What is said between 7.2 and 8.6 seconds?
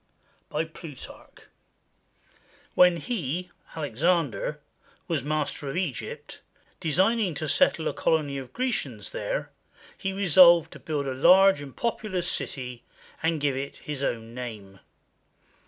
to settle a colony of